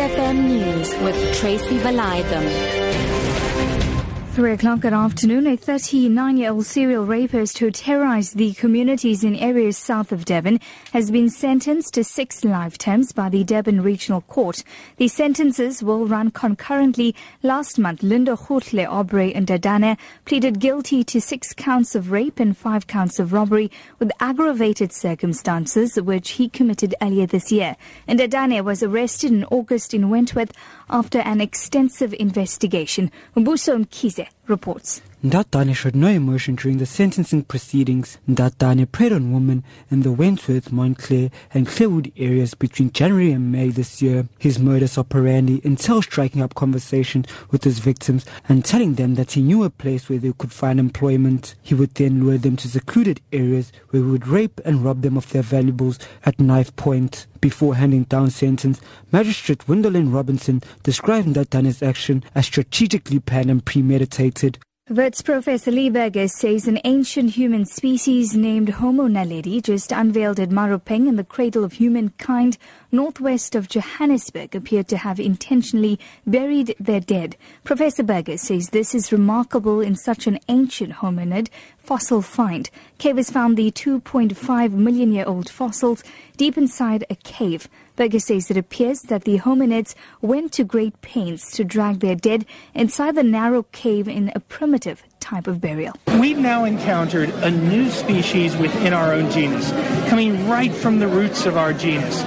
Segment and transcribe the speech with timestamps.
[0.00, 3.89] SFM News with Tracy Valiathan.
[4.32, 9.34] 3 o'clock that afternoon, a 39 year old serial rapist who terrorized the communities in
[9.34, 10.60] areas south of Durban
[10.92, 14.62] has been sentenced to six life terms by the Durban Regional Court.
[14.98, 17.16] The sentences will run concurrently.
[17.42, 22.56] Last month, Linda Hutle Aubrey and Adane pleaded guilty to six counts of rape and
[22.56, 23.68] five counts of robbery
[23.98, 27.74] with aggravated circumstances, which he committed earlier this year.
[28.08, 30.52] Ndadane was arrested in August in Wentworth
[30.88, 33.10] after an extensive investigation.
[33.34, 35.00] Mbuso Mkhize Mkhize reports.
[35.22, 38.16] Ndadane showed no emotion during the sentencing proceedings.
[38.26, 43.68] Ndadane preyed on women in the Wentworth, Montclair and Clearwood areas between January and May
[43.68, 44.28] this year.
[44.38, 49.42] His modus operandi entails striking up conversations with his victims and telling them that he
[49.42, 51.54] knew a place where they could find employment.
[51.62, 55.18] He would then lure them to secluded areas where he would rape and rob them
[55.18, 57.26] of their valuables at knife point.
[57.42, 64.39] Before handing down sentence, Magistrate Wendolyn Robinson described Ndadane's action as strategically planned and premeditated.
[64.88, 70.48] Wits Professor Lee Berger says an ancient human species named Homo naledi just unveiled at
[70.48, 72.58] Maropeng in the cradle of humankind
[72.90, 77.36] northwest of Johannesburg appeared to have intentionally buried their dead.
[77.62, 81.50] Professor Burgess says this is remarkable in such an ancient hominid
[81.82, 82.70] fossil find.
[82.98, 86.04] Cavers found the 2.5 million year old fossils
[86.36, 87.68] deep inside a cave.
[87.96, 92.46] Berger says it appears that the hominids went to great pains to drag their dead
[92.74, 95.94] inside the narrow cave in a primitive type of burial.
[96.18, 99.70] We've now encountered a new species within our own genus,
[100.08, 102.22] coming right from the roots of our genus.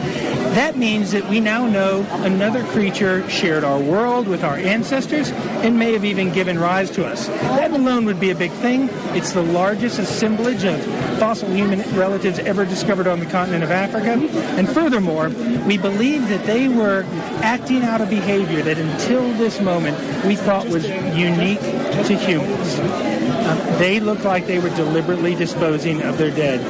[0.54, 5.80] That means that we now know another creature shared our world with our ancestors and
[5.80, 7.28] may have even given rise to us.
[7.28, 8.90] That alone would be a big thing.
[9.16, 10.84] It's the largest assemblage of
[11.20, 14.12] fossil human relatives ever discovered on the continent of Africa.
[14.58, 15.30] And furthermore,
[15.68, 17.06] we believe that they were
[17.42, 19.96] acting out a behavior that until this moment
[20.26, 22.80] we thought was unique to humans.
[22.80, 26.62] Um, they looked like they were deliberately disposing of their dead.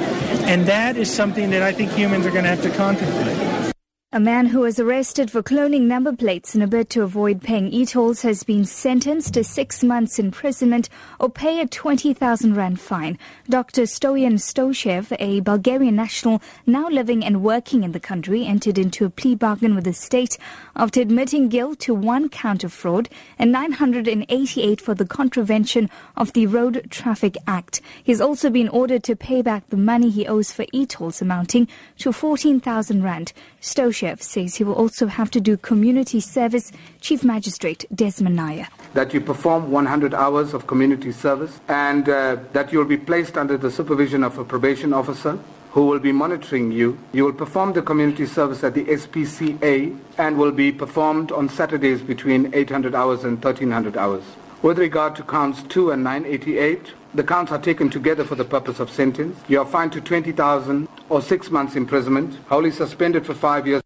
[0.47, 3.72] And that is something that I think humans are going to have to contemplate.
[4.15, 7.73] A man who was arrested for cloning number plates in a bid to avoid paying
[7.73, 10.87] e-tolls has been sentenced to six months imprisonment
[11.19, 13.17] or pay a 20,000 rand fine.
[13.49, 13.87] Dr.
[13.87, 19.09] Stoyan Stoshev, a Bulgarian national now living and working in the country, entered into a
[19.09, 20.37] plea bargain with the state
[20.75, 23.09] after admitting guilt to one count of fraud
[23.39, 27.81] and 988 for the contravention of the Road Traffic Act.
[28.03, 32.13] He's also been ordered to pay back the money he owes for e-tolls amounting to
[32.13, 33.33] 14,000 rand.
[33.59, 36.71] Stoshev says he will also have to do community service.
[37.01, 38.67] Chief Magistrate Desmond Nair.
[38.93, 43.37] That you perform 100 hours of community service and uh, that you will be placed
[43.37, 45.39] under the supervision of a probation officer
[45.71, 46.97] who will be monitoring you.
[47.13, 52.01] You will perform the community service at the SPCA and will be performed on Saturdays
[52.01, 54.23] between 800 hours and 1300 hours.
[54.61, 58.79] With regard to counts 2 and 988, the counts are taken together for the purpose
[58.79, 59.37] of sentence.
[59.47, 63.82] You are fined to 20,000 or 6 months imprisonment, wholly suspended for 5 years.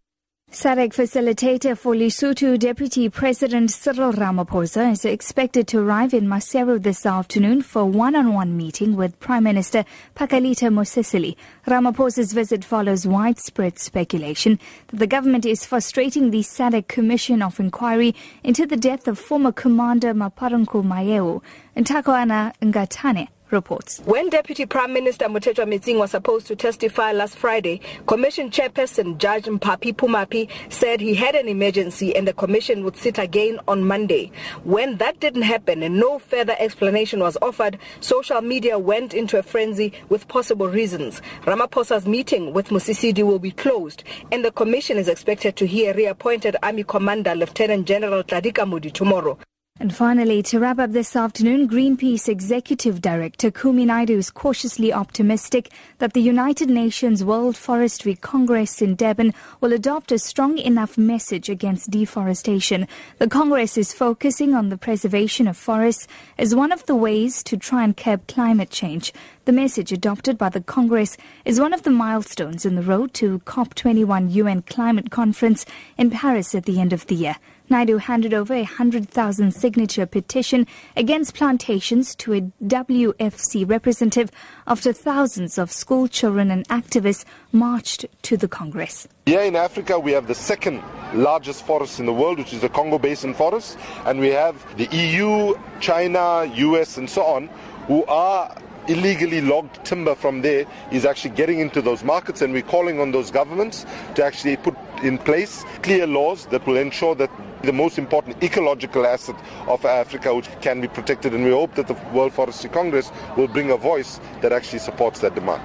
[0.50, 7.04] SADC facilitator for Lesotho Deputy President Cyril Ramaphosa is expected to arrive in Maseru this
[7.04, 9.84] afternoon for one-on-one meeting with Prime Minister
[10.16, 11.36] Pakalitha Mosisili.
[11.66, 18.14] Ramaphosa's visit follows widespread speculation that the government is frustrating the SADC Commission of Inquiry
[18.42, 21.42] into the death of former Commander Maaparankoe Mahao.
[21.76, 24.00] Ntakoana Ngatane reports.
[24.04, 29.44] When Deputy Prime Minister Mothetjoa Metsing was supposed to testify last Friday, Commission Chairperson Judge
[29.44, 34.30] Mpaphi Phumaphi said he had an emergency and the commission would sit again on Monday.
[34.64, 39.42] When that didn't happen and no further explanation was offered, social media went into a
[39.42, 41.20] frenzy with possible reasons.
[41.44, 46.56] Ramaphosa's meeting with Mosisili will be closed and the commission is expected to hear reappointed
[46.62, 49.38] Army Commander Lieutenant General Tlali Kamoli tomorrow.
[49.80, 55.70] And finally, to wrap up this afternoon, Greenpeace Executive Director Kumi Naidoo is cautiously optimistic
[55.98, 61.48] that the United Nations World Forestry Congress in Durban will adopt a strong enough message
[61.48, 62.88] against deforestation.
[63.18, 66.08] The Congress is focusing on the preservation of forests
[66.38, 69.12] as one of the ways to try and curb climate change.
[69.44, 73.38] The message adopted by the Congress is one of the milestones in the road to
[73.40, 75.64] COP21 UN climate conference
[75.96, 77.36] in Paris at the end of the year.
[77.70, 80.66] Naidoo handed over a 100,000 signature petition
[80.96, 84.30] against plantations to a WFC representative
[84.66, 89.06] after thousands of school children and activists marched to the Congress.
[89.26, 90.82] Here in Africa, we have the second
[91.12, 93.76] largest forest in the world, which is the Congo Basin Forest,
[94.06, 97.48] and we have the EU, China, US, and so on,
[97.86, 98.56] who are
[98.88, 103.12] illegally logged timber from there is actually getting into those markets and we're calling on
[103.12, 103.84] those governments
[104.14, 107.30] to actually put in place clear laws that will ensure that
[107.62, 109.36] the most important ecological asset
[109.66, 113.48] of Africa which can be protected and we hope that the World Forestry Congress will
[113.48, 115.62] bring a voice that actually supports that demand.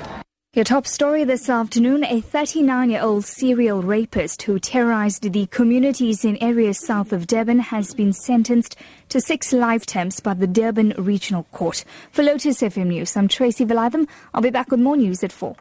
[0.56, 6.24] Your top story this afternoon a 39 year old serial rapist who terrorized the communities
[6.24, 8.76] in areas south of Durban has been sentenced
[9.10, 11.84] to six life terms by the Durban Regional Court.
[12.12, 14.08] For Lotus FM News, I'm Tracy Valaydham.
[14.32, 15.56] I'll be back with more news at 4.